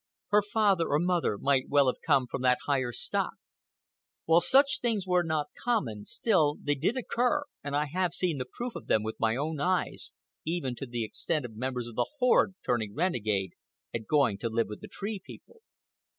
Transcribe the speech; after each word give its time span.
Her 0.29 0.41
father, 0.41 0.87
or 0.87 0.97
mother, 0.97 1.37
might 1.37 1.69
well 1.69 1.85
have 1.85 2.01
come 2.03 2.25
from 2.25 2.41
that 2.41 2.57
higher 2.65 2.91
stock. 2.91 3.35
While 4.25 4.41
such 4.41 4.79
things 4.79 5.05
were 5.05 5.21
not 5.23 5.51
common, 5.63 6.05
still 6.05 6.57
they 6.59 6.73
did 6.73 6.97
occur, 6.97 7.43
and 7.63 7.75
I 7.75 7.85
have 7.85 8.15
seen 8.15 8.39
the 8.39 8.47
proof 8.51 8.73
of 8.75 8.87
them 8.87 9.03
with 9.03 9.19
my 9.19 9.35
own 9.35 9.59
eyes, 9.59 10.11
even 10.43 10.73
to 10.77 10.87
the 10.87 11.03
extent 11.05 11.45
of 11.45 11.55
members 11.55 11.85
of 11.85 11.93
the 11.93 12.09
horde 12.17 12.55
turning 12.65 12.95
renegade 12.95 13.51
and 13.93 14.07
going 14.07 14.39
to 14.39 14.49
live 14.49 14.69
with 14.69 14.81
the 14.81 14.87
Tree 14.87 15.21
People. 15.23 15.57